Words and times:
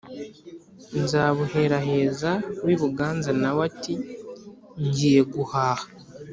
Nzabuheraheza 1.01 2.31
w’i 2.65 2.75
Buganza 2.79 3.31
na 3.41 3.51
we 3.57 3.61
ati: 3.69 3.93
“Ngiye 4.85 5.21
guhaha 5.33 5.85